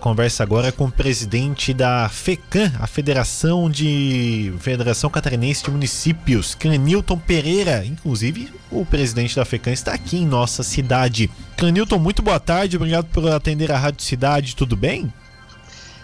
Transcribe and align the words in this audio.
Conversa 0.00 0.44
agora 0.44 0.70
com 0.70 0.84
o 0.84 0.92
presidente 0.92 1.74
da 1.74 2.08
FECAM, 2.08 2.72
a 2.78 2.86
Federação 2.86 3.68
de 3.68 4.54
Federação 4.60 5.10
Catarinense 5.10 5.64
de 5.64 5.72
Municípios, 5.72 6.54
Canilton 6.54 7.18
Pereira. 7.18 7.84
Inclusive, 7.84 8.48
o 8.70 8.86
presidente 8.86 9.34
da 9.34 9.44
FECAM 9.44 9.72
está 9.72 9.92
aqui 9.92 10.18
em 10.18 10.24
nossa 10.24 10.62
cidade. 10.62 11.28
Canilton, 11.56 11.98
muito 11.98 12.22
boa 12.22 12.38
tarde, 12.38 12.76
obrigado 12.76 13.06
por 13.06 13.28
atender 13.28 13.72
a 13.72 13.76
Rádio 13.76 14.04
Cidade, 14.04 14.54
tudo 14.54 14.76
bem? 14.76 15.12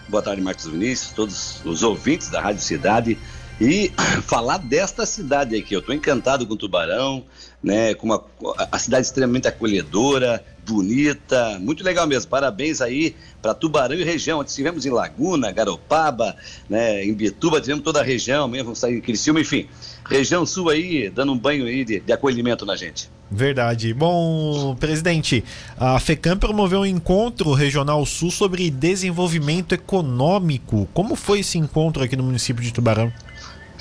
Boa 0.09 0.21
tarde, 0.21 0.41
Marcos 0.41 0.65
Vinícius, 0.65 1.13
todos 1.13 1.61
os 1.63 1.81
ouvintes 1.81 2.27
da 2.27 2.41
Rádio 2.41 2.63
Cidade 2.63 3.17
e 3.59 3.91
falar 4.23 4.57
desta 4.57 5.05
cidade 5.05 5.55
aqui. 5.55 5.73
Eu 5.73 5.79
estou 5.79 5.93
encantado 5.95 6.45
com 6.45 6.55
Tubarão, 6.55 7.23
né? 7.63 7.93
Com 7.93 8.07
uma 8.07 8.23
a 8.71 8.77
cidade 8.77 9.05
extremamente 9.05 9.47
acolhedora, 9.47 10.43
bonita, 10.65 11.57
muito 11.59 11.83
legal 11.83 12.07
mesmo. 12.07 12.29
Parabéns 12.29 12.81
aí 12.81 13.15
para 13.41 13.53
Tubarão 13.53 13.95
e 13.95 14.03
região. 14.03 14.41
Estivemos 14.41 14.85
em 14.85 14.89
Laguna, 14.89 15.51
Garopaba, 15.51 16.35
né? 16.69 17.03
Em 17.03 17.13
Bituba, 17.13 17.61
tivemos 17.61 17.83
toda 17.83 18.01
a 18.01 18.03
região 18.03 18.47
mesmo, 18.47 18.75
sair 18.75 18.97
em 18.97 19.01
Criciúma, 19.01 19.39
enfim. 19.39 19.67
Região 20.07 20.45
Sul 20.45 20.69
aí, 20.69 21.09
dando 21.09 21.31
um 21.31 21.37
banho 21.37 21.65
aí 21.65 21.83
de, 21.83 21.99
de 21.99 22.13
acolhimento 22.13 22.65
na 22.65 22.75
gente. 22.75 23.09
Verdade. 23.29 23.91
Bom, 23.93 24.75
presidente, 24.75 25.43
a 25.77 25.99
FECAM 25.99 26.37
promoveu 26.37 26.81
um 26.81 26.85
encontro 26.85 27.53
regional 27.53 28.05
sul 28.05 28.29
sobre 28.29 28.69
desenvolvimento 28.69 29.73
econômico. 29.73 30.87
Como 30.93 31.15
foi 31.15 31.39
esse 31.39 31.57
encontro 31.57 32.03
aqui 32.03 32.15
no 32.15 32.23
município 32.23 32.63
de 32.63 32.71
Tubarão? 32.71 33.11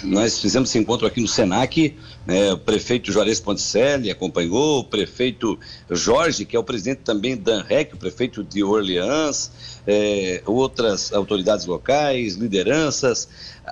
Nós 0.05 0.39
fizemos 0.39 0.69
esse 0.69 0.79
encontro 0.79 1.07
aqui 1.07 1.21
no 1.21 1.27
Senac, 1.27 1.97
né, 2.27 2.53
o 2.53 2.59
prefeito 2.59 3.11
Juarez 3.11 3.41
Ponticelli 3.41 4.11
acompanhou, 4.11 4.81
o 4.81 4.85
prefeito 4.85 5.59
Jorge, 5.91 6.45
que 6.45 6.55
é 6.55 6.59
o 6.59 6.63
presidente 6.63 6.99
também 6.99 7.37
da 7.37 7.55
ANREC, 7.55 7.95
o 7.95 7.97
prefeito 7.97 8.45
de 8.45 8.63
Orleans, 8.63 9.51
é, 9.87 10.43
outras 10.45 11.13
autoridades 11.13 11.65
locais, 11.65 12.35
lideranças. 12.35 13.29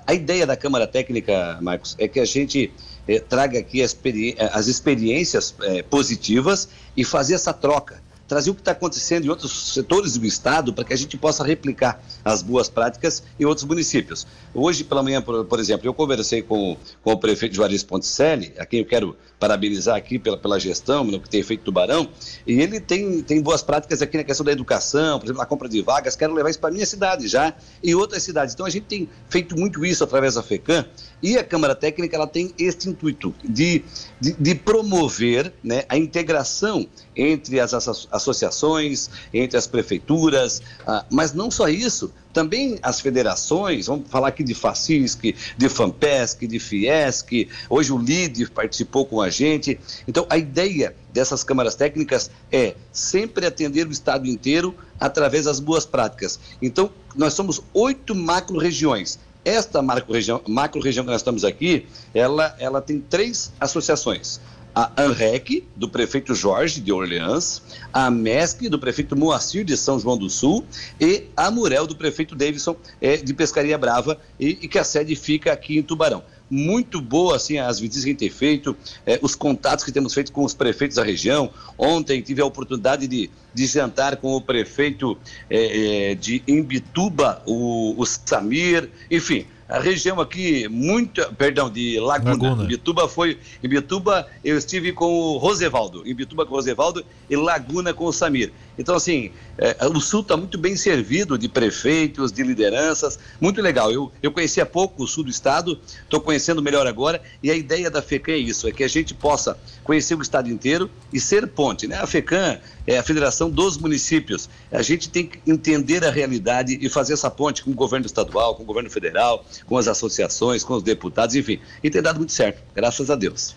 A 0.07 0.15
ideia 0.15 0.47
da 0.47 0.57
Câmara 0.57 0.87
Técnica, 0.87 1.59
Marcos, 1.61 1.95
é 1.99 2.09
que 2.09 2.19
a 2.19 2.25
gente 2.25 2.73
é, 3.07 3.21
traga 3.21 3.59
aqui 3.59 3.83
as, 3.83 3.91
experi 3.91 4.35
as 4.39 4.69
experiências 4.69 5.55
é, 5.63 5.83
positivas 5.83 6.69
e 6.97 7.05
fazer 7.05 7.35
essa 7.35 7.53
troca 7.53 8.02
trazer 8.33 8.49
o 8.49 8.55
que 8.55 8.63
está 8.63 8.73
acontecendo 8.73 9.27
em 9.27 9.29
outros 9.29 9.75
setores 9.75 10.17
do 10.17 10.25
Estado 10.25 10.73
para 10.73 10.85
que 10.85 10.93
a 10.95 10.97
gente 10.97 11.19
possa 11.19 11.45
replicar 11.45 12.03
as 12.25 12.41
boas 12.41 12.67
práticas 12.67 13.23
em 13.39 13.45
outros 13.45 13.67
municípios. 13.67 14.27
Hoje 14.55 14.85
pela 14.85 15.03
manhã, 15.03 15.21
por, 15.21 15.45
por 15.45 15.61
exemplo, 15.61 15.87
eu 15.87 15.93
conversei 15.93 16.41
com, 16.41 16.79
com 17.03 17.13
o 17.13 17.17
prefeito 17.19 17.55
Juarez 17.55 17.83
Ponticelli, 17.83 18.55
a 18.57 18.65
quem 18.65 18.81
eu 18.81 18.87
quero 18.87 19.15
parabenizar 19.39 19.97
aqui 19.97 20.19
pela, 20.19 20.39
pela 20.39 20.59
gestão, 20.59 21.05
no 21.05 21.21
que 21.21 21.29
tem 21.29 21.43
feito 21.43 21.65
Tubarão, 21.65 22.09
e 22.47 22.59
ele 22.59 22.81
tem, 22.81 23.21
tem 23.23 23.43
boas 23.43 23.63
práticas 23.63 24.01
aqui 24.01 24.17
na 24.17 24.25
questão 24.25 24.47
da 24.47 24.53
educação, 24.53 25.19
por 25.19 25.27
exemplo, 25.27 25.41
na 25.41 25.47
compra 25.47 25.69
de 25.69 25.83
vagas, 25.83 26.17
quero 26.17 26.33
levar 26.33 26.49
isso 26.49 26.59
para 26.59 26.71
a 26.71 26.73
minha 26.73 26.87
cidade 26.87 27.29
já 27.29 27.53
e 27.83 27.95
outras 27.95 28.23
cidades. 28.23 28.55
Então 28.55 28.65
a 28.65 28.71
gente 28.71 28.85
tem 28.85 29.11
feito 29.29 29.59
muito 29.59 29.85
isso 29.85 30.03
através 30.03 30.37
da 30.37 30.43
FECAM 30.43 30.87
e 31.23 31.39
a 31.39 31.45
Câmara 31.45 31.75
Técnica 31.75 32.17
ela 32.17 32.27
tem 32.27 32.53
este 32.59 32.89
intuito 32.89 33.35
de, 33.45 33.85
de, 34.21 34.33
de 34.33 34.55
promover 34.55 35.53
né, 35.63 35.85
a 35.89 35.97
integração 35.97 36.87
entre 37.15 37.61
as 37.61 37.73
associações, 38.11 39.09
entre 39.33 39.57
as 39.57 39.67
prefeituras, 39.67 40.61
ah, 40.87 41.05
mas 41.11 41.33
não 41.33 41.51
só 41.51 41.69
isso, 41.69 42.13
também 42.33 42.79
as 42.83 43.01
federações, 43.01 43.87
vamos 43.87 44.09
falar 44.09 44.29
aqui 44.29 44.43
de 44.43 44.55
FACISC, 44.55 45.35
de 45.57 45.69
FAMPESC, 45.69 46.47
de 46.47 46.59
FIESC, 46.59 47.49
hoje 47.69 47.93
o 47.93 47.99
LID 47.99 48.51
participou 48.51 49.05
com 49.05 49.21
a 49.21 49.29
gente. 49.29 49.79
Então, 50.09 50.27
a 50.31 50.39
ideia 50.39 50.97
dessas 51.13 51.45
câmaras 51.45 51.75
técnicas 51.75 52.31
é 52.51 52.75
sempre 52.91 53.47
atender 53.47 53.87
o 53.87 53.93
Estado 53.93 54.27
inteiro 54.27 54.75
através 54.99 55.45
das 55.45 55.61
boas 55.61 55.85
práticas. 55.85 56.41
Então, 56.61 56.91
nós 57.15 57.35
somos 57.35 57.61
oito 57.75 58.15
macro-regiões. 58.15 59.19
Esta 59.45 59.83
macro-região 59.83 60.41
macro 60.47 60.81
-região 60.81 61.05
que 61.05 61.11
nós 61.11 61.21
estamos 61.21 61.45
aqui, 61.45 61.87
ela, 62.15 62.55
ela 62.59 62.81
tem 62.81 63.01
três 63.01 63.53
associações 63.59 64.41
a 64.75 64.91
ANREC, 64.97 65.65
do 65.77 65.89
prefeito 65.89 66.35
Jorge 66.35 66.81
de 66.81 66.93
Orleans, 66.93 67.63
a 67.93 68.11
MESC, 68.11 68.69
do 68.69 68.79
prefeito 68.79 69.15
Moacir 69.15 69.65
de 69.65 69.77
São 69.77 69.99
João 69.99 70.17
do 70.17 70.31
Sul, 70.31 70.65
e 70.99 71.25
a 71.37 71.51
Murel, 71.51 71.87
do 71.87 71.95
prefeito 71.95 72.35
Davidson 72.35 72.77
é, 73.01 73.19
de 73.19 73.35
Pescaria 73.35 73.77
Brava, 73.77 74.19
e, 74.41 74.59
e, 74.63 74.69
que 74.69 74.79
a 74.79 74.85
sede 74.85 75.15
fica 75.15 75.53
aqui 75.53 75.79
em 75.79 75.83
Tubarão. 75.83 76.23
Muito 76.55 77.01
boa, 77.01 77.37
assim, 77.37 77.57
as 77.57 77.81
visitas 77.81 78.05
que 78.05 78.11
a 78.11 78.13
gente 78.13 78.19
tem 78.19 78.29
feito, 78.29 78.77
é, 79.07 79.19
os 79.23 79.35
contatos 79.35 79.87
que 79.87 79.91
temos 79.91 80.13
feito 80.13 80.31
com 80.31 80.45
os 80.45 80.53
prefeitos 80.53 80.99
da 80.99 81.03
região. 81.03 81.51
Ontem 81.79 82.21
tive 82.21 82.43
a 82.43 82.45
oportunidade 82.45 83.09
de, 83.09 83.31
de 83.55 83.67
jantar 83.67 84.19
com 84.19 84.37
o 84.37 84.41
prefeito 84.41 85.17
é, 85.49 86.11
é 86.11 86.15
de 86.15 86.43
Imbituba, 86.47 87.43
o, 87.47 87.95
o 87.99 88.05
Samir, 88.05 88.91
enfim, 89.11 89.47
a 89.69 89.79
região 89.79 90.21
aqui, 90.21 90.69
muito, 90.69 91.23
perdão, 91.35 91.71
de 91.71 91.99
Laguna. 91.99 92.31
Laguna. 92.33 92.65
Bituba 92.65 93.09
foi, 93.09 93.39
em 93.63 93.69
Bituba 93.69 94.27
eu 94.45 94.59
estive 94.59 94.93
com 94.93 95.07
o 95.07 95.39
Rosevaldo, 95.39 96.03
em 96.07 96.15
Bituba 96.15 96.45
com 96.45 96.53
o 96.53 96.57
Rosevaldo 96.57 97.05
e 97.29 97.37
Laguna 97.37 97.95
com 97.95 98.05
o 98.05 98.13
Samir. 98.13 98.53
Então, 98.79 98.95
assim, 98.95 99.31
é, 99.59 99.77
o 99.87 100.01
Sul 100.01 100.21
está 100.21 100.37
muito 100.37 100.59
bem 100.59 100.77
servido 100.77 101.39
de 101.39 101.49
prefeitos, 101.49 102.33
de 102.33 102.43
lideranças, 102.43 103.19
muito 103.41 103.61
legal. 103.61 103.91
Eu, 103.93 104.11
eu 104.23 104.33
conhecia 104.33 104.65
pouco 104.65 105.05
o 105.05 105.07
Sul 105.07 105.25
do 105.25 105.31
Estado, 105.31 105.79
estou 106.03 106.21
conhecendo 106.21 106.63
melhor 106.63 106.87
agora, 106.87 107.23
e 107.43 107.51
a 107.51 107.55
ideia 107.55 107.91
da 107.91 108.03
FECAM 108.03 108.33
é 108.33 108.39
isso, 108.39 108.67
é 108.67 108.73
que 108.73 108.83
a 108.83 108.89
gente 108.89 109.15
possa 109.15 109.59
conhecer 109.85 110.15
o 110.15 110.23
Estado 110.23 110.51
inteiro 110.51 110.91
e 111.13 111.21
ser 111.21 111.47
ponte, 111.47 111.87
né? 111.87 111.97
A 111.97 112.07
FECAM 112.07 112.59
é 112.87 112.99
a 112.99 113.03
Federação 113.03 113.51
dos 113.51 113.77
Municípios. 113.77 114.49
A 114.71 114.83
gente 114.83 115.09
tem 115.09 115.27
que 115.27 115.39
entender 115.47 116.05
a 116.05 116.11
realidade 116.11 116.79
e 116.81 116.89
fazer 116.89 117.13
essa 117.13 117.31
ponte 117.31 117.63
com 117.63 117.71
o 117.71 117.75
governo 117.75 118.07
estadual, 118.07 118.55
com 118.55 118.63
o 118.63 118.67
governo 118.67 118.91
federal, 118.91 119.45
com 119.67 119.77
as 119.77 119.89
associações, 119.89 120.65
com 120.65 120.75
os 120.75 120.83
deputados, 120.83 121.35
enfim. 121.35 121.59
E 121.83 121.91
tem 121.91 122.03
dado 122.03 122.19
muito 122.19 122.33
certo, 122.33 122.63
graças 122.75 123.11
a 123.11 123.17
Deus. 123.17 123.55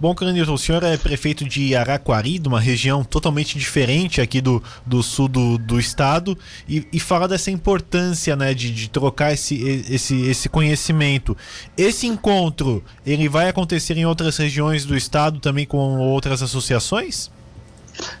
Bom, 0.00 0.14
Canilton, 0.14 0.54
o 0.54 0.58
senhor 0.58 0.82
é 0.82 0.96
prefeito 0.96 1.44
de 1.44 1.76
Araquari, 1.76 2.38
de 2.38 2.48
uma 2.48 2.58
região 2.58 3.04
totalmente 3.04 3.58
diferente 3.58 4.18
aqui 4.18 4.40
do, 4.40 4.62
do 4.86 5.02
sul 5.02 5.28
do, 5.28 5.58
do 5.58 5.78
estado, 5.78 6.38
e, 6.66 6.86
e 6.90 6.98
fala 6.98 7.28
dessa 7.28 7.50
importância 7.50 8.34
né, 8.34 8.54
de, 8.54 8.70
de 8.70 8.88
trocar 8.88 9.34
esse, 9.34 9.62
esse, 9.90 10.22
esse 10.22 10.48
conhecimento. 10.48 11.36
Esse 11.76 12.06
encontro, 12.06 12.82
ele 13.04 13.28
vai 13.28 13.50
acontecer 13.50 13.94
em 13.98 14.06
outras 14.06 14.38
regiões 14.38 14.86
do 14.86 14.96
estado 14.96 15.38
também 15.38 15.66
com 15.66 15.98
outras 15.98 16.42
associações? 16.42 17.30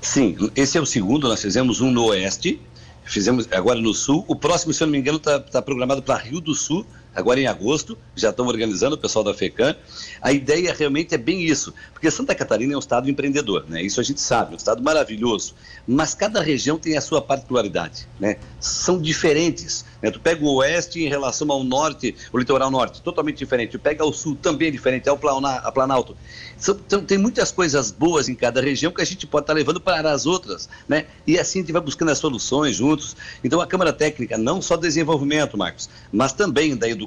Sim, 0.02 0.36
esse 0.54 0.76
é 0.76 0.80
o 0.82 0.86
segundo, 0.86 1.28
nós 1.28 1.40
fizemos 1.40 1.80
um 1.80 1.90
no 1.90 2.04
oeste, 2.08 2.60
fizemos 3.04 3.48
agora 3.50 3.80
no 3.80 3.94
sul. 3.94 4.22
O 4.28 4.36
próximo, 4.36 4.74
se 4.74 4.82
eu 4.82 4.86
não 4.86 4.92
me 4.92 4.98
engano, 4.98 5.16
está 5.16 5.40
tá 5.40 5.62
programado 5.62 6.02
para 6.02 6.18
Rio 6.18 6.42
do 6.42 6.54
Sul, 6.54 6.84
agora 7.14 7.40
em 7.40 7.46
agosto, 7.46 7.96
já 8.14 8.30
estão 8.30 8.46
organizando 8.46 8.94
o 8.94 8.98
pessoal 8.98 9.24
da 9.24 9.34
FECAM. 9.34 9.74
A 10.20 10.32
ideia 10.32 10.74
realmente 10.74 11.14
é 11.14 11.18
bem 11.18 11.42
isso, 11.42 11.74
porque 11.92 12.10
Santa 12.10 12.34
Catarina 12.34 12.74
é 12.74 12.76
um 12.76 12.80
estado 12.80 13.10
empreendedor, 13.10 13.64
né? 13.68 13.82
Isso 13.82 14.00
a 14.00 14.04
gente 14.04 14.20
sabe, 14.20 14.54
um 14.54 14.56
estado 14.56 14.82
maravilhoso, 14.82 15.54
mas 15.86 16.14
cada 16.14 16.40
região 16.40 16.78
tem 16.78 16.96
a 16.96 17.00
sua 17.00 17.20
particularidade, 17.20 18.06
né? 18.18 18.36
São 18.58 19.00
diferentes, 19.00 19.84
né? 20.02 20.10
Tu 20.10 20.20
pega 20.20 20.44
o 20.44 20.54
oeste 20.56 21.02
em 21.02 21.08
relação 21.08 21.50
ao 21.50 21.64
norte, 21.64 22.14
o 22.32 22.38
litoral 22.38 22.70
norte, 22.70 23.02
totalmente 23.02 23.38
diferente. 23.38 23.72
Tu 23.72 23.78
pega 23.78 24.04
o 24.04 24.12
sul, 24.12 24.36
também 24.40 24.70
diferente, 24.70 25.08
é 25.08 25.12
o 25.12 25.18
Planalto. 25.18 26.16
São, 26.56 26.78
então, 26.86 27.02
tem 27.02 27.18
muitas 27.18 27.50
coisas 27.50 27.90
boas 27.90 28.28
em 28.28 28.34
cada 28.34 28.60
região 28.60 28.92
que 28.92 29.00
a 29.00 29.04
gente 29.04 29.26
pode 29.26 29.44
estar 29.44 29.54
levando 29.54 29.80
para 29.80 30.12
as 30.12 30.26
outras, 30.26 30.68
né? 30.88 31.06
E 31.26 31.38
assim 31.38 31.60
a 31.60 31.62
gente 31.62 31.72
vai 31.72 31.80
buscando 31.80 32.10
as 32.10 32.18
soluções 32.18 32.76
juntos. 32.76 33.16
Então 33.42 33.60
a 33.60 33.66
Câmara 33.66 33.92
Técnica, 33.92 34.36
não 34.36 34.60
só 34.60 34.76
desenvolvimento, 34.76 35.56
Marcos, 35.56 35.88
mas 36.12 36.32
também 36.32 36.76
da 36.76 36.88
educação, 36.88 36.99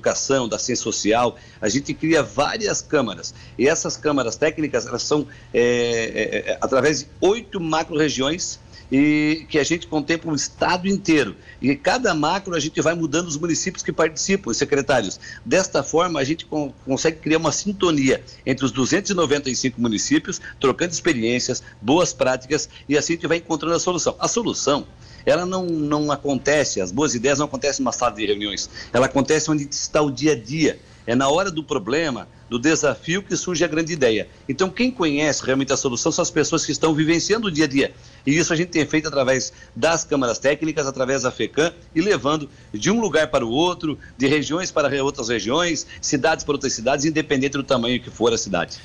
da 0.50 0.60
ciência 0.60 0.84
social, 0.84 1.38
a 1.62 1.70
gente 1.70 1.94
cria 1.94 2.24
várias 2.24 2.82
câmaras. 2.82 3.34
E 3.58 3.68
essas 3.68 3.98
câmaras 3.98 4.36
técnicas, 4.36 4.86
elas 4.86 5.04
são 5.04 5.28
é, 5.54 5.62
é, 5.62 6.52
é 6.52 6.58
através 6.62 7.00
de 7.00 7.08
oito 7.22 7.60
macro-regiões 7.60 8.60
e 8.92 9.48
que 9.50 9.58
a 9.58 9.64
gente 9.64 9.88
contempla 9.88 10.32
o 10.32 10.36
estado 10.36 10.88
inteiro. 10.88 11.36
E 11.60 11.76
cada 11.76 12.14
macro 12.14 12.56
a 12.56 12.60
gente 12.60 12.80
vai 12.80 12.94
mudando 12.94 13.28
os 13.28 13.38
municípios 13.38 13.82
que 13.82 13.92
participam, 13.92 14.52
os 14.52 14.58
secretários. 14.58 15.20
Desta 15.44 15.82
forma, 15.82 16.20
a 16.20 16.24
gente 16.24 16.46
com, 16.46 16.72
consegue 16.86 17.18
criar 17.18 17.40
uma 17.40 17.52
sintonia 17.52 18.24
entre 18.46 18.64
os 18.64 18.72
295 18.72 19.82
municípios, 19.82 20.40
trocando 20.60 20.92
experiências, 20.92 21.64
boas 21.82 22.14
práticas, 22.14 22.70
e 22.88 22.96
assim 22.96 23.14
a 23.14 23.16
gente 23.16 23.28
vai 23.28 23.38
encontrando 23.38 23.76
a 23.76 23.80
solução. 23.80 24.16
A 24.20 24.28
solução 24.28 24.86
ela 25.26 25.46
não, 25.46 25.66
não 25.66 26.12
acontece, 26.12 26.82
as 26.82 26.92
boas 26.92 27.16
ideias 27.16 27.40
não 27.40 27.46
acontecem 27.46 27.84
numa 27.84 27.92
sala 27.92 28.14
de 28.14 28.26
reuniões, 28.26 28.70
ela 28.92 29.06
acontece 29.06 29.50
onde 29.50 29.68
está 29.70 30.02
o 30.02 30.12
dia 30.12 30.34
a 30.34 30.36
dia. 30.36 30.80
É 31.06 31.16
na 31.16 31.28
hora 31.28 31.52
do 31.52 31.62
problema, 31.62 32.30
do 32.50 32.58
desafio, 32.58 33.22
que 33.22 33.36
surge 33.36 33.64
a 33.64 33.68
grande 33.68 33.92
ideia. 33.92 34.28
Então, 34.48 34.70
quem 34.70 34.90
conhece 34.90 35.46
realmente 35.46 35.74
a 35.74 35.78
solução 35.78 36.14
são 36.14 36.22
as 36.22 36.32
pessoas 36.32 36.66
que 36.66 36.72
estão 36.72 36.94
vivenciando 36.94 37.48
o 37.48 37.52
dia 37.52 37.66
a 37.66 37.68
dia. 37.68 37.94
E 38.26 38.38
isso 38.38 38.54
a 38.54 38.56
gente 38.56 38.70
tem 38.70 38.86
feito 38.86 39.10
através 39.10 39.52
das 39.76 40.06
câmaras 40.06 40.40
técnicas, 40.40 40.88
através 40.88 41.24
da 41.24 41.32
FECAM, 41.32 41.74
e 41.94 42.00
levando 42.00 42.50
de 42.74 42.90
um 42.90 43.02
lugar 43.02 43.28
para 43.28 43.46
o 43.46 43.50
outro, 43.50 44.00
de 44.18 44.28
regiões 44.28 44.72
para 44.72 45.04
outras 45.04 45.28
regiões, 45.28 45.86
cidades 46.02 46.46
para 46.46 46.54
outras 46.54 46.72
cidades, 46.72 47.04
independente 47.04 47.58
do 47.58 47.64
tamanho 47.64 48.00
que 48.00 48.10
for 48.10 48.32
a 48.32 48.38
cidade. 48.38 48.80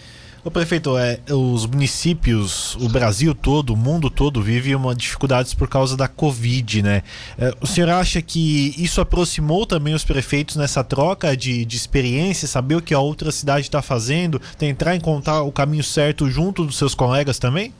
O 0.48 0.50
prefeito, 0.50 0.96
é, 0.96 1.20
os 1.30 1.66
municípios, 1.66 2.74
o 2.76 2.88
Brasil 2.88 3.34
todo, 3.34 3.74
o 3.74 3.76
mundo 3.76 4.08
todo 4.08 4.40
vive 4.40 4.74
uma 4.74 4.94
dificuldades 4.94 5.52
por 5.52 5.68
causa 5.68 5.94
da 5.94 6.08
Covid, 6.08 6.80
né? 6.80 7.02
É, 7.36 7.54
o 7.60 7.66
senhor 7.66 7.90
acha 7.90 8.22
que 8.22 8.74
isso 8.78 8.98
aproximou 8.98 9.66
também 9.66 9.92
os 9.92 10.06
prefeitos 10.06 10.56
nessa 10.56 10.82
troca 10.82 11.36
de, 11.36 11.66
de 11.66 11.76
experiência, 11.76 12.48
saber 12.48 12.76
o 12.76 12.80
que 12.80 12.94
a 12.94 12.98
outra 12.98 13.30
cidade 13.30 13.66
está 13.66 13.82
fazendo, 13.82 14.40
tentar 14.56 14.96
encontrar 14.96 15.42
o 15.42 15.52
caminho 15.52 15.84
certo 15.84 16.30
junto 16.30 16.64
dos 16.64 16.78
seus 16.78 16.94
colegas 16.94 17.38
também? 17.38 17.70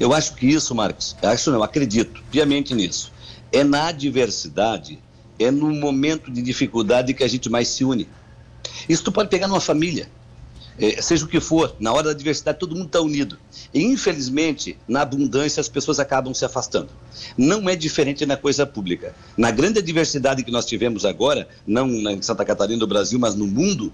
Eu 0.00 0.14
acho 0.14 0.34
que 0.34 0.46
isso, 0.46 0.74
Marcos, 0.74 1.14
acho 1.22 1.50
não, 1.50 1.62
acredito 1.62 2.22
piamente 2.30 2.74
nisso. 2.74 3.12
É 3.52 3.62
na 3.62 3.88
adversidade, 3.88 4.98
é 5.38 5.50
no 5.50 5.74
momento 5.74 6.30
de 6.30 6.40
dificuldade 6.40 7.12
que 7.12 7.22
a 7.22 7.28
gente 7.28 7.50
mais 7.50 7.68
se 7.68 7.84
une. 7.84 8.08
Isso 8.88 9.04
tu 9.04 9.12
pode 9.12 9.28
pegar 9.28 9.46
numa 9.46 9.60
família 9.60 10.08
seja 11.00 11.24
o 11.24 11.28
que 11.28 11.40
for, 11.40 11.74
na 11.80 11.92
hora 11.92 12.08
da 12.08 12.12
diversidade 12.12 12.58
todo 12.58 12.74
mundo 12.74 12.86
está 12.86 13.00
unido. 13.00 13.38
E 13.72 13.82
infelizmente, 13.82 14.78
na 14.86 15.02
abundância, 15.02 15.60
as 15.60 15.68
pessoas 15.68 15.98
acabam 15.98 16.32
se 16.32 16.44
afastando. 16.44 16.88
Não 17.36 17.68
é 17.68 17.74
diferente 17.74 18.24
na 18.24 18.36
coisa 18.36 18.66
pública. 18.66 19.14
Na 19.36 19.50
grande 19.50 19.82
diversidade 19.82 20.44
que 20.44 20.50
nós 20.50 20.64
tivemos 20.64 21.04
agora, 21.04 21.48
não 21.66 21.88
em 21.88 22.22
Santa 22.22 22.44
Catarina 22.44 22.78
do 22.78 22.86
Brasil, 22.86 23.18
mas 23.18 23.34
no 23.34 23.46
mundo, 23.46 23.92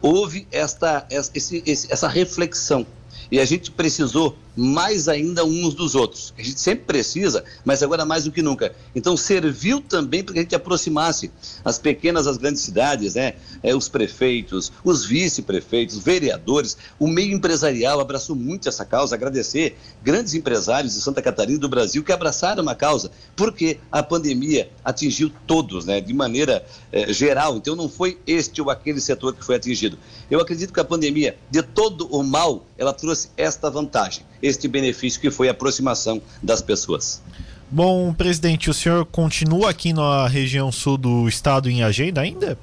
houve 0.00 0.46
esta, 0.50 1.06
esse, 1.10 1.62
essa 1.66 2.08
reflexão. 2.08 2.86
E 3.30 3.38
a 3.38 3.44
gente 3.44 3.70
precisou 3.70 4.36
mais 4.56 5.08
ainda 5.08 5.44
uns 5.44 5.74
dos 5.74 5.94
outros. 5.94 6.34
A 6.38 6.42
gente 6.42 6.60
sempre 6.60 6.84
precisa, 6.84 7.44
mas 7.64 7.82
agora 7.82 8.04
mais 8.04 8.24
do 8.24 8.32
que 8.32 8.42
nunca. 8.42 8.74
Então 8.94 9.16
serviu 9.16 9.80
também 9.80 10.22
para 10.22 10.34
que 10.34 10.38
a 10.40 10.42
gente 10.42 10.54
aproximasse 10.54 11.30
as 11.64 11.78
pequenas 11.78 12.26
as 12.26 12.36
grandes 12.36 12.62
cidades, 12.62 13.14
né? 13.14 13.34
É, 13.62 13.74
os 13.74 13.88
prefeitos, 13.88 14.72
os 14.84 15.04
vice-prefeitos, 15.04 15.98
vereadores, 15.98 16.76
o 16.98 17.06
meio 17.06 17.34
empresarial 17.34 18.00
abraçou 18.00 18.36
muito 18.36 18.68
essa 18.68 18.84
causa. 18.84 19.14
Agradecer 19.14 19.76
grandes 20.02 20.34
empresários 20.34 20.94
de 20.94 21.00
Santa 21.00 21.22
Catarina 21.22 21.56
e 21.56 21.60
do 21.60 21.68
Brasil 21.68 22.04
que 22.04 22.12
abraçaram 22.12 22.68
a 22.68 22.74
causa, 22.74 23.10
porque 23.34 23.78
a 23.90 24.02
pandemia 24.02 24.70
atingiu 24.84 25.30
todos, 25.46 25.86
né? 25.86 26.00
De 26.00 26.12
maneira 26.12 26.64
é, 26.90 27.12
geral. 27.12 27.56
Então 27.56 27.74
não 27.74 27.88
foi 27.88 28.18
este 28.26 28.60
ou 28.60 28.70
aquele 28.70 29.00
setor 29.00 29.34
que 29.34 29.44
foi 29.44 29.56
atingido. 29.56 29.98
Eu 30.30 30.40
acredito 30.40 30.72
que 30.72 30.80
a 30.80 30.84
pandemia, 30.84 31.36
de 31.50 31.62
todo 31.62 32.06
o 32.08 32.22
mal, 32.22 32.66
ela 32.76 32.92
trouxe 32.92 33.30
esta 33.36 33.70
vantagem 33.70 34.31
este 34.42 34.66
benefício 34.66 35.20
que 35.20 35.30
foi 35.30 35.48
a 35.48 35.52
aproximação 35.52 36.20
das 36.42 36.60
pessoas. 36.60 37.22
Bom, 37.70 38.12
presidente, 38.12 38.68
o 38.68 38.74
senhor 38.74 39.06
continua 39.06 39.70
aqui 39.70 39.92
na 39.92 40.26
região 40.26 40.70
sul 40.70 40.98
do 40.98 41.26
estado 41.26 41.70
em 41.70 41.82
agenda 41.82 42.20
ainda? 42.20 42.58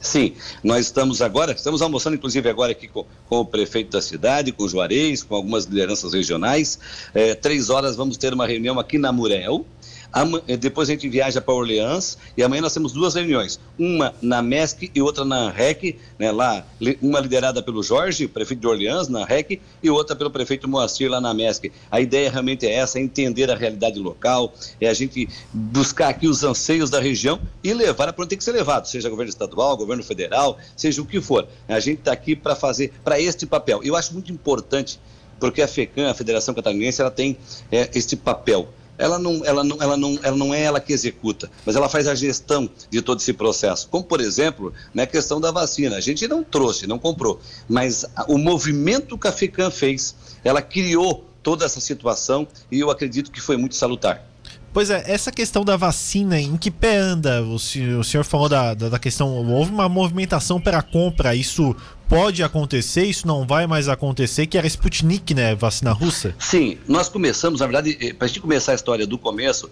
Sim, 0.00 0.34
nós 0.62 0.86
estamos 0.86 1.20
agora, 1.20 1.52
estamos 1.52 1.82
almoçando 1.82 2.16
inclusive 2.16 2.48
agora 2.48 2.72
aqui 2.72 2.86
com, 2.86 3.04
com 3.28 3.40
o 3.40 3.44
prefeito 3.44 3.90
da 3.90 4.00
cidade, 4.00 4.52
com 4.52 4.62
o 4.62 4.68
Juarez, 4.68 5.22
com 5.22 5.34
algumas 5.34 5.64
lideranças 5.64 6.12
regionais. 6.12 6.78
É, 7.12 7.34
três 7.34 7.68
horas 7.68 7.96
vamos 7.96 8.16
ter 8.16 8.32
uma 8.32 8.46
reunião 8.46 8.78
aqui 8.78 8.96
na 8.96 9.12
Murel, 9.12 9.66
depois 10.58 10.88
a 10.88 10.92
gente 10.92 11.08
viaja 11.08 11.40
para 11.40 11.54
Orleans 11.54 12.16
e 12.36 12.42
amanhã 12.42 12.62
nós 12.62 12.72
temos 12.72 12.92
duas 12.92 13.14
reuniões, 13.14 13.60
uma 13.78 14.14
na 14.22 14.40
MESC 14.40 14.90
e 14.94 15.02
outra 15.02 15.24
na 15.24 15.50
REC, 15.50 15.98
né, 16.18 16.32
lá, 16.32 16.64
uma 17.02 17.20
liderada 17.20 17.62
pelo 17.62 17.82
Jorge, 17.82 18.26
prefeito 18.26 18.60
de 18.60 18.66
Orleans, 18.66 19.08
na 19.08 19.24
REC, 19.24 19.60
e 19.82 19.90
outra 19.90 20.16
pelo 20.16 20.30
prefeito 20.30 20.66
Moacir, 20.66 21.10
lá 21.10 21.20
na 21.20 21.34
MESC. 21.34 21.70
A 21.90 22.00
ideia 22.00 22.30
realmente 22.30 22.66
é 22.66 22.72
essa, 22.72 22.98
é 22.98 23.02
entender 23.02 23.50
a 23.50 23.54
realidade 23.54 23.98
local, 23.98 24.52
é 24.80 24.88
a 24.88 24.94
gente 24.94 25.28
buscar 25.52 26.08
aqui 26.08 26.26
os 26.26 26.42
anseios 26.42 26.90
da 26.90 27.00
região 27.00 27.38
e 27.62 27.72
levar 27.74 28.12
para 28.12 28.22
onde 28.22 28.30
tem 28.30 28.38
que 28.38 28.44
ser 28.44 28.52
levado, 28.52 28.86
seja 28.86 29.08
governo 29.10 29.30
estadual, 29.30 29.76
governo 29.76 30.02
federal, 30.02 30.58
seja 30.74 31.02
o 31.02 31.06
que 31.06 31.20
for. 31.20 31.46
A 31.68 31.78
gente 31.80 31.98
está 31.98 32.12
aqui 32.12 32.34
para 32.34 32.56
fazer, 32.56 32.92
para 33.04 33.20
este 33.20 33.46
papel. 33.46 33.80
Eu 33.84 33.94
acho 33.94 34.12
muito 34.14 34.32
importante, 34.32 34.98
porque 35.38 35.60
a 35.60 35.68
FECAM, 35.68 36.10
a 36.10 36.14
Federação 36.14 36.54
Catarinense, 36.54 37.00
ela 37.00 37.10
tem 37.10 37.36
é, 37.70 37.90
este 37.94 38.16
papel 38.16 38.68
ela 38.98 39.18
não, 39.18 39.44
ela, 39.44 39.64
não, 39.64 39.76
ela, 39.80 39.96
não, 39.96 40.18
ela 40.22 40.36
não 40.36 40.52
é 40.52 40.62
ela 40.62 40.80
que 40.80 40.92
executa, 40.92 41.50
mas 41.64 41.76
ela 41.76 41.88
faz 41.88 42.08
a 42.08 42.14
gestão 42.14 42.68
de 42.90 43.00
todo 43.00 43.20
esse 43.20 43.32
processo. 43.32 43.88
Como, 43.88 44.04
por 44.04 44.20
exemplo, 44.20 44.72
na 44.92 45.06
questão 45.06 45.40
da 45.40 45.50
vacina. 45.50 45.96
A 45.96 46.00
gente 46.00 46.26
não 46.26 46.42
trouxe, 46.42 46.86
não 46.86 46.98
comprou, 46.98 47.40
mas 47.68 48.04
o 48.26 48.36
movimento 48.36 49.16
que 49.16 49.28
a 49.28 49.32
FECAM 49.32 49.70
fez, 49.70 50.14
ela 50.42 50.60
criou 50.60 51.24
toda 51.42 51.64
essa 51.64 51.80
situação 51.80 52.46
e 52.70 52.80
eu 52.80 52.90
acredito 52.90 53.30
que 53.30 53.40
foi 53.40 53.56
muito 53.56 53.76
salutar. 53.76 54.24
Pois 54.72 54.90
é, 54.90 55.02
essa 55.06 55.32
questão 55.32 55.64
da 55.64 55.76
vacina, 55.76 56.38
em 56.40 56.56
que 56.56 56.70
pé 56.70 56.96
anda? 56.96 57.42
O 57.42 57.58
senhor, 57.58 58.00
o 58.00 58.04
senhor 58.04 58.24
falou 58.24 58.48
da, 58.48 58.74
da, 58.74 58.88
da, 58.88 58.98
questão, 58.98 59.28
houve 59.46 59.70
uma 59.70 59.88
movimentação 59.88 60.60
para 60.60 60.78
a 60.78 60.82
compra, 60.82 61.34
isso 61.34 61.74
pode 62.08 62.42
acontecer, 62.42 63.04
isso 63.04 63.26
não 63.26 63.46
vai 63.46 63.66
mais 63.66 63.88
acontecer, 63.88 64.46
que 64.46 64.56
era 64.56 64.66
Sputnik, 64.66 65.34
né, 65.34 65.54
vacina 65.54 65.92
russa? 65.92 66.34
Sim, 66.38 66.78
nós 66.86 67.08
começamos, 67.08 67.60
na 67.60 67.66
verdade, 67.66 67.98
eh, 68.00 68.12
para 68.12 68.26
a 68.26 68.28
gente 68.28 68.40
começar 68.40 68.72
a 68.72 68.74
história 68.74 69.06
do 69.06 69.18
começo, 69.18 69.70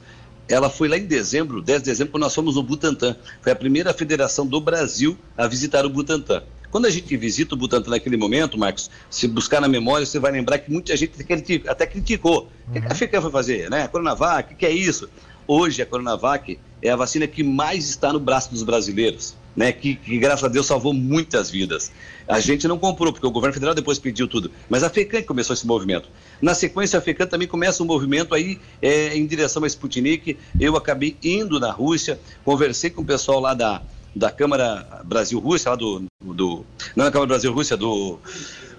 ela 0.49 0.71
foi 0.71 0.89
lá 0.89 0.97
em 0.97 1.07
dezembro, 1.07 1.61
10 1.61 1.83
de 1.83 1.91
dezembro, 1.91 2.13
quando 2.13 2.23
nós 2.23 2.35
fomos 2.35 2.55
no 2.55 2.63
Butantan. 2.63 3.17
Foi 3.43 3.53
a 3.53 3.57
primeira 3.57 3.93
federação 3.93 4.47
do 4.47 4.61
Brasil 4.61 5.19
a 5.37 5.47
visitar 5.47 5.85
o 5.85 5.91
Butantan. 5.91 6.43
Quando 6.71 6.87
a 6.87 6.91
gente 6.91 7.17
visita 7.17 7.55
o 7.55 7.59
Butantan 7.59 7.91
naquele 7.91 8.17
momento, 8.17 8.59
Marcos, 8.59 8.91
se 9.09 9.29
buscar 9.29 9.61
na 9.61 9.69
memória, 9.69 10.05
você 10.05 10.19
vai 10.19 10.33
lembrar 10.33 10.59
que 10.59 10.71
muita 10.71 10.97
gente 10.97 11.13
até 11.67 11.87
criticou. 11.87 12.51
O 12.69 12.73
que 12.73 12.79
a 12.79 12.95
FECAM 12.95 13.23
foi 13.23 13.31
fazer? 13.31 13.71
Né? 13.71 13.85
A 13.85 13.89
Coronavac, 13.89 14.55
o 14.55 14.57
que 14.57 14.67
é 14.67 14.71
isso? 14.71 15.09
Hoje, 15.47 15.81
a 15.81 15.87
Coronavac 15.87 16.59
é 16.83 16.91
a 16.91 16.97
vacina 16.97 17.27
que 17.27 17.43
mais 17.43 17.89
está 17.89 18.13
no 18.13 18.19
braço 18.19 18.51
dos 18.51 18.63
brasileiros. 18.63 19.35
Né, 19.57 19.73
que, 19.73 19.95
que, 19.95 20.19
graças 20.19 20.45
a 20.45 20.49
Deus 20.49 20.67
salvou 20.67 20.93
muitas 20.93 21.51
vidas. 21.51 21.91
A 22.29 22.39
gente 22.41 22.69
não 22.69 22.79
comprou, 22.79 23.11
porque 23.11 23.27
o 23.27 23.31
governo 23.31 23.55
federal 23.55 23.75
depois 23.75 23.99
pediu 23.99 24.29
tudo, 24.29 24.51
mas 24.69 24.83
a 24.83 24.91
FECAM 24.91 25.23
começou 25.23 25.55
esse 25.55 25.67
movimento. 25.67 26.11
Na 26.43 26.53
sequência, 26.53 26.99
a 26.99 27.01
FECAM 27.01 27.27
também 27.27 27.49
começa 27.49 27.83
um 27.83 27.87
movimento 27.87 28.35
aí 28.35 28.61
é, 28.83 29.17
em 29.17 29.27
direção 29.27 29.65
a 29.65 29.67
Sputnik. 29.67 30.37
Eu 30.61 30.77
acabei 30.77 31.17
indo 31.25 31.59
na 31.59 31.71
Rússia, 31.71 32.21
conversei 32.45 32.91
com 32.91 33.01
o 33.01 33.05
pessoal 33.07 33.41
lá 33.41 33.55
da, 33.55 33.81
da 34.17 34.31
Câmara 34.31 35.03
Brasil-Rússia, 35.05 35.71
lá 35.71 35.77
do, 35.77 36.05
do. 36.23 36.65
Não 36.97 37.05
da 37.05 37.13
Câmara 37.13 37.29
Brasil-Rússia, 37.29 37.77
do, 37.77 38.19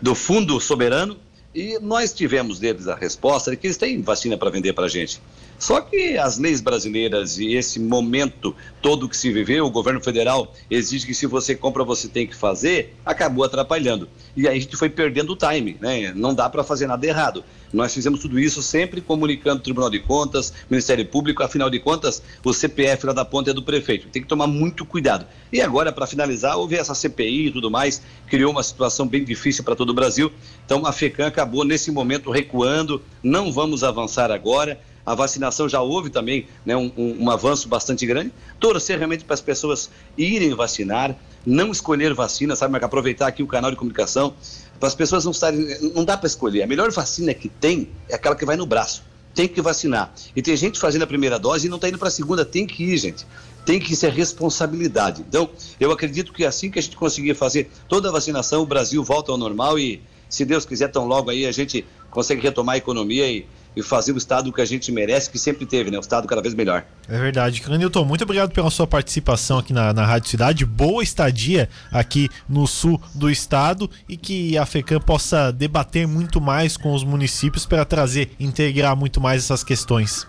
do 0.02 0.16
Fundo 0.16 0.60
Soberano, 0.60 1.16
e 1.54 1.78
nós 1.80 2.12
tivemos 2.12 2.58
deles 2.60 2.88
a 2.88 2.96
resposta 2.96 3.52
de 3.52 3.58
que 3.58 3.68
eles 3.68 3.78
têm 3.78 4.02
vacina 4.02 4.36
para 4.36 4.50
vender 4.50 4.74
para 4.74 4.86
a 4.86 4.90
gente. 4.90 5.22
Só 5.60 5.82
que 5.82 6.18
as 6.18 6.38
leis 6.38 6.62
brasileiras 6.62 7.40
e 7.40 7.56
esse 7.56 7.80
momento 7.80 8.56
todo 8.82 9.10
que 9.10 9.18
se 9.18 9.32
viveu, 9.32 9.66
o 9.66 9.72
governo 9.72 10.00
federal 10.00 10.54
exige 10.70 11.06
que 11.06 11.14
se 11.14 11.26
você 11.26 11.56
compra, 11.56 11.84
você 11.84 12.08
tem 12.08 12.28
que 12.28 12.36
fazer, 12.36 12.96
acabou 13.06 13.44
atrapalhando. 13.44 14.08
E 14.36 14.48
aí 14.48 14.58
a 14.58 14.60
gente 14.60 14.76
foi 14.76 14.90
perdendo 14.90 15.34
o 15.34 15.36
time, 15.36 15.76
né? 15.82 16.14
Não 16.16 16.34
dá 16.34 16.48
para 16.48 16.64
fazer 16.64 16.86
nada 16.86 17.06
errado. 17.06 17.44
Nós 17.74 17.94
fizemos 17.94 18.22
tudo 18.22 18.40
isso 18.40 18.62
sempre 18.62 19.02
comunicando 19.02 19.60
o 19.60 19.64
Tribunal 19.64 19.90
de 19.90 20.00
Contas, 20.00 20.54
Ministério 20.70 21.06
Público, 21.06 21.44
afinal 21.44 21.70
de 21.70 21.80
contas, 21.80 22.22
o 22.44 22.54
CPF 22.54 23.08
lá 23.08 23.14
da 23.14 23.26
ponta 23.26 23.52
é 23.52 23.54
do 23.54 23.62
prefeito. 23.62 24.08
Tem 24.08 24.22
que 24.22 24.28
tomar 24.28 24.48
muito 24.48 24.86
cuidado. 24.86 25.26
E 25.52 25.60
agora, 25.60 25.92
para 25.92 26.08
finalizar, 26.08 26.58
houve 26.58 26.76
essa 26.76 26.96
CPI 26.96 27.48
e 27.48 27.52
tudo 27.52 27.70
mais, 27.70 28.02
criou 28.28 28.52
uma 28.52 28.64
situação 28.64 29.06
bem 29.06 29.24
difícil 29.24 29.64
para 29.64 29.76
todo 29.76 29.90
o 29.90 29.94
Brasil. 29.94 30.32
Então 30.66 30.86
a 30.86 30.94
FECAM 30.94 31.28
acabou 31.28 31.66
nesse 31.66 31.92
momento 31.92 32.32
recuando, 32.32 33.02
não 33.22 33.52
vamos 33.52 33.84
avançar 33.84 34.32
agora 34.32 34.80
a 35.08 35.16
vacinação 35.16 35.70
já 35.70 35.82
houve 35.82 36.10
também 36.10 36.46
né, 36.66 36.76
um, 36.76 36.92
um, 36.98 37.24
um 37.24 37.30
avanço 37.32 37.70
bastante 37.70 38.06
grande. 38.06 38.34
Torcer 38.60 38.98
realmente 38.98 39.24
para 39.24 39.36
as 39.36 39.40
pessoas 39.40 39.90
irem 40.18 40.54
vacinar, 40.54 41.16
não 41.46 41.72
escolher 41.72 42.14
vacina, 42.14 42.58
sabe, 42.58 42.74
mas 42.74 42.84
aproveitar 42.84 43.28
aqui 43.28 43.42
o 43.42 43.48
canal 43.48 43.72
de 43.72 43.78
comunicação, 43.78 44.34
para 44.78 44.90
as 44.90 44.94
pessoas 44.94 45.24
não 45.24 45.32
estarem. 45.32 45.66
Não 45.96 46.04
dá 46.04 46.18
para 46.18 46.28
escolher. 46.28 46.62
A 46.64 46.68
melhor 46.68 46.92
vacina 46.92 47.34
que 47.34 47.48
tem 47.48 47.90
é 48.10 48.16
aquela 48.16 48.36
que 48.36 48.44
vai 48.44 48.58
no 48.58 48.66
braço. 48.66 49.02
Tem 49.34 49.48
que 49.48 49.62
vacinar. 49.62 50.14
E 50.36 50.42
tem 50.42 50.58
gente 50.58 50.78
fazendo 50.78 51.04
a 51.04 51.08
primeira 51.08 51.40
dose 51.40 51.68
e 51.68 51.70
não 51.70 51.78
está 51.78 51.88
indo 51.88 51.98
para 51.98 52.10
a 52.10 52.12
segunda. 52.12 52.44
Tem 52.44 52.68
que 52.68 52.84
ir, 52.84 52.98
gente. 52.98 53.26
Tem 53.66 53.80
que 53.80 53.96
ser 53.96 54.12
responsabilidade. 54.12 55.24
Então, 55.26 55.50
eu 55.80 55.90
acredito 55.90 56.34
que 56.34 56.44
assim 56.44 56.70
que 56.70 56.80
a 56.80 56.82
gente 56.82 56.98
conseguir 56.98 57.34
fazer 57.34 57.70
toda 57.88 58.10
a 58.10 58.12
vacinação, 58.12 58.62
o 58.62 58.66
Brasil 58.66 59.02
volta 59.06 59.32
ao 59.32 59.38
normal 59.38 59.80
e, 59.80 60.02
se 60.28 60.44
Deus 60.44 60.66
quiser, 60.66 60.90
tão 60.90 61.06
logo 61.06 61.30
aí 61.30 61.46
a 61.46 61.52
gente 61.54 61.86
consegue 62.12 62.42
retomar 62.42 62.76
a 62.76 62.78
economia 62.78 63.26
e 63.30 63.46
e 63.78 63.84
fazer 63.84 64.12
o 64.12 64.18
Estado 64.18 64.52
que 64.52 64.60
a 64.60 64.66
gente 64.66 64.92
merece, 64.92 65.30
que 65.30 65.38
sempre 65.38 65.64
teve, 65.64 65.92
né? 65.92 65.98
O 65.98 66.02
Estado 66.02 66.28
cada 66.28 66.42
vez 66.42 66.56
melhor. 66.56 66.84
É 67.08 67.20
verdade. 67.20 67.62
Canilton, 67.62 68.04
muito 68.04 68.24
obrigado 68.24 68.52
pela 68.52 68.72
sua 68.72 68.88
participação 68.88 69.60
aqui 69.60 69.72
na, 69.72 69.94
na 69.94 70.04
Rádio 70.04 70.30
Cidade. 70.30 70.66
Boa 70.66 71.04
estadia 71.04 71.70
aqui 71.92 72.28
no 72.50 72.66
sul 72.66 73.00
do 73.14 73.30
estado 73.30 73.88
e 74.10 74.18
que 74.18 74.58
a 74.58 74.66
FECAM 74.66 75.00
possa 75.00 75.52
debater 75.52 76.08
muito 76.08 76.42
mais 76.42 76.76
com 76.76 76.92
os 76.92 77.04
municípios 77.04 77.68
para 77.68 77.86
trazer, 77.86 78.32
integrar 78.40 78.96
muito 78.96 79.22
mais 79.22 79.44
essas 79.44 79.64
questões. 79.64 80.26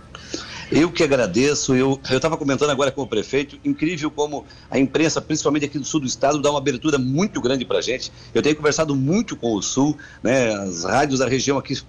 Eu 0.70 0.92
que 0.92 1.02
agradeço, 1.02 1.74
eu 1.74 1.98
estava 2.10 2.36
comentando 2.36 2.68
agora 2.68 2.92
com 2.92 3.00
o 3.00 3.06
prefeito, 3.06 3.58
incrível 3.64 4.10
como 4.10 4.44
a 4.70 4.78
imprensa, 4.78 5.18
principalmente 5.18 5.64
aqui 5.64 5.78
do 5.78 5.84
sul 5.84 6.00
do 6.00 6.06
estado, 6.06 6.42
dá 6.42 6.50
uma 6.50 6.58
abertura 6.58 6.98
muito 6.98 7.40
grande 7.40 7.64
para 7.64 7.78
a 7.78 7.80
gente. 7.80 8.12
Eu 8.34 8.42
tenho 8.42 8.54
conversado 8.54 8.94
muito 8.94 9.34
com 9.34 9.54
o 9.54 9.62
sul, 9.62 9.96
né, 10.22 10.52
as 10.52 10.84
rádios 10.84 11.20
da 11.20 11.26
região 11.26 11.56
aqui 11.56 11.80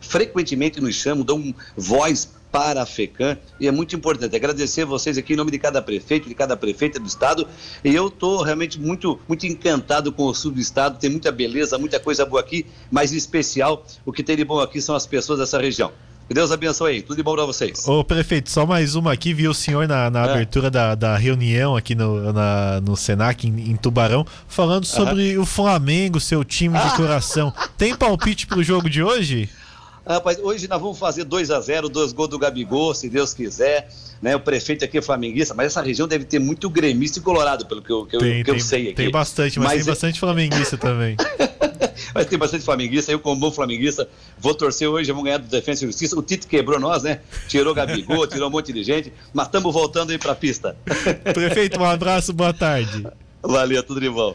frequentemente 0.00 0.80
nos 0.80 0.94
chamam, 0.94 1.24
dão 1.24 1.52
voz 1.76 2.30
para 2.52 2.82
a 2.82 2.86
FECAM 2.86 3.36
e 3.58 3.66
é 3.66 3.72
muito 3.72 3.96
importante. 3.96 4.36
Agradecer 4.36 4.84
vocês 4.84 5.18
aqui 5.18 5.32
em 5.32 5.36
nome 5.36 5.50
de 5.50 5.58
cada 5.58 5.82
prefeito, 5.82 6.28
de 6.28 6.34
cada 6.34 6.56
prefeita 6.56 7.00
do 7.00 7.06
estado. 7.06 7.48
E 7.84 7.92
eu 7.92 8.06
estou 8.06 8.42
realmente 8.42 8.78
muito, 8.80 9.18
muito 9.26 9.44
encantado 9.44 10.12
com 10.12 10.24
o 10.24 10.34
sul 10.34 10.52
do 10.52 10.60
estado. 10.60 10.98
Tem 11.00 11.10
muita 11.10 11.32
beleza, 11.32 11.78
muita 11.78 11.98
coisa 11.98 12.24
boa 12.24 12.40
aqui, 12.40 12.66
mas 12.90 13.12
em 13.12 13.16
especial 13.16 13.84
o 14.04 14.12
que 14.12 14.22
tem 14.22 14.36
de 14.36 14.44
bom 14.44 14.60
aqui 14.60 14.80
são 14.80 14.94
as 14.94 15.06
pessoas 15.06 15.40
dessa 15.40 15.60
região. 15.60 15.92
Que 16.30 16.34
Deus 16.34 16.52
abençoe 16.52 16.92
aí. 16.92 17.02
Tudo 17.02 17.16
de 17.16 17.24
bom 17.24 17.34
para 17.34 17.44
vocês. 17.44 17.88
Ô, 17.88 18.04
prefeito, 18.04 18.52
só 18.52 18.64
mais 18.64 18.94
uma 18.94 19.12
aqui. 19.12 19.34
Vi 19.34 19.48
o 19.48 19.52
senhor 19.52 19.88
na, 19.88 20.08
na 20.08 20.26
é. 20.26 20.30
abertura 20.30 20.70
da, 20.70 20.94
da 20.94 21.16
reunião 21.16 21.76
aqui 21.76 21.92
no, 21.92 22.32
na, 22.32 22.80
no 22.80 22.96
Senac, 22.96 23.48
em, 23.48 23.72
em 23.72 23.74
Tubarão, 23.74 24.24
falando 24.46 24.86
sobre 24.86 25.36
o 25.36 25.44
Flamengo, 25.44 26.20
seu 26.20 26.44
time 26.44 26.78
de 26.78 26.90
coração. 26.94 27.52
Tem 27.76 27.96
palpite 27.96 28.46
pro 28.46 28.62
jogo 28.62 28.88
de 28.88 29.02
hoje? 29.02 29.50
Rapaz, 30.06 30.38
hoje 30.38 30.68
nós 30.68 30.80
vamos 30.80 31.00
fazer 31.00 31.24
2 31.24 31.50
a 31.50 31.60
0 31.60 31.88
dois 31.88 32.12
gols 32.12 32.28
do 32.28 32.38
Gabigol, 32.38 32.94
se 32.94 33.08
Deus 33.08 33.34
quiser. 33.34 33.90
Né? 34.22 34.36
O 34.36 34.40
prefeito 34.40 34.84
aqui 34.84 34.98
é 34.98 35.02
flamenguista, 35.02 35.52
mas 35.52 35.66
essa 35.66 35.82
região 35.82 36.06
deve 36.06 36.24
ter 36.24 36.38
muito 36.38 36.70
gremista 36.70 37.18
e 37.18 37.22
colorado, 37.22 37.66
pelo 37.66 37.82
que 37.82 37.90
eu, 37.90 38.06
que 38.06 38.16
tem, 38.16 38.28
eu, 38.28 38.36
que 38.36 38.44
tem, 38.44 38.54
eu 38.54 38.60
sei 38.60 38.82
aqui. 38.84 38.94
Tem 38.94 39.10
bastante, 39.10 39.58
mas, 39.58 39.66
mas 39.66 39.78
tem 39.78 39.82
é... 39.82 39.92
bastante 39.92 40.20
flamenguista 40.20 40.78
também. 40.78 41.16
mas 42.14 42.26
tem 42.26 42.38
bastante 42.38 42.64
flamenguista, 42.64 43.12
eu 43.12 43.18
como 43.18 43.40
bom 43.40 43.50
flamenguista, 43.50 44.08
vou 44.38 44.54
torcer 44.54 44.88
hoje, 44.88 45.10
vamos 45.10 45.24
ganhar 45.24 45.38
do 45.38 45.48
Defensa 45.48 45.84
e 45.84 45.86
Justiça. 45.86 46.18
O 46.18 46.22
Tito 46.22 46.46
quebrou 46.46 46.78
nós, 46.80 47.02
né? 47.02 47.20
Tirou 47.48 47.74
Gabigol, 47.74 48.26
tirou 48.26 48.48
um 48.48 48.52
monte 48.52 48.72
de 48.72 48.82
gente, 48.82 49.12
mas 49.32 49.46
estamos 49.46 49.72
voltando 49.72 50.10
aí 50.10 50.18
para 50.18 50.32
a 50.32 50.36
pista. 50.36 50.76
Prefeito, 51.34 51.80
um 51.80 51.84
abraço, 51.84 52.32
boa 52.32 52.52
tarde. 52.52 53.06
Valeu, 53.42 53.82
tudo 53.82 54.00
de 54.00 54.10
bom. 54.10 54.34